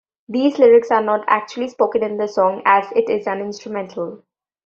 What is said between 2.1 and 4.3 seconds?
the song, as it is an instrumental.